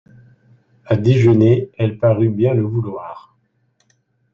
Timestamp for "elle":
1.77-1.99